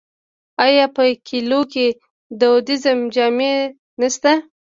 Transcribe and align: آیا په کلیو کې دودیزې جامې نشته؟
آیا 0.65 0.85
په 0.95 1.03
کلیو 1.27 1.61
کې 1.71 1.85
دودیزې 2.39 2.93
جامې 3.13 3.53
نشته؟ 3.99 4.31